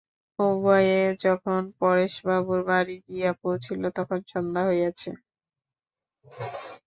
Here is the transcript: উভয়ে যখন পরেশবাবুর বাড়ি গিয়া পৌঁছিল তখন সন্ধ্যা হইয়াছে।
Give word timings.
উভয়ে 0.39 0.95
যখন 1.25 1.61
পরেশবাবুর 1.79 2.61
বাড়ি 2.69 2.95
গিয়া 3.07 3.31
পৌঁছিল 3.41 3.81
তখন 3.97 4.19
সন্ধ্যা 4.31 4.63
হইয়াছে। 4.69 5.09